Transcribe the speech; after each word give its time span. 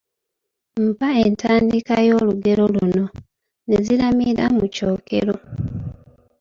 Mpa 0.87 1.09
entandikwa 1.27 1.95
y’olugero 2.07 2.63
luno:,ne 2.75 3.77
ziramira 3.85 4.45
mu 4.57 4.65
kyokero. 4.75 5.35